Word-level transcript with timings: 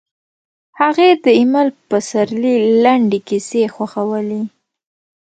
هغې 0.79 1.09
د 1.23 1.25
ایمل 1.39 1.67
پسرلي 1.89 2.55
لنډې 2.83 3.19
کیسې 3.27 3.63
خوښولې 3.75 4.41